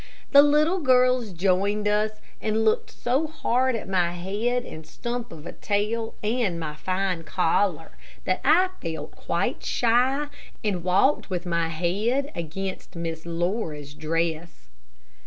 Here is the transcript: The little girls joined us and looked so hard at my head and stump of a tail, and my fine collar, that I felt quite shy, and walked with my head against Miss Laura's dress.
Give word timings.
The 0.31 0.41
little 0.41 0.79
girls 0.79 1.31
joined 1.31 1.87
us 1.87 2.13
and 2.41 2.65
looked 2.65 2.89
so 2.89 3.27
hard 3.27 3.75
at 3.75 3.87
my 3.87 4.13
head 4.13 4.65
and 4.65 4.83
stump 4.83 5.31
of 5.31 5.45
a 5.45 5.51
tail, 5.51 6.15
and 6.23 6.59
my 6.59 6.73
fine 6.75 7.21
collar, 7.21 7.91
that 8.25 8.41
I 8.43 8.69
felt 8.81 9.11
quite 9.11 9.63
shy, 9.63 10.25
and 10.63 10.83
walked 10.83 11.29
with 11.29 11.45
my 11.45 11.67
head 11.67 12.31
against 12.33 12.95
Miss 12.95 13.27
Laura's 13.27 13.93
dress. 13.93 14.69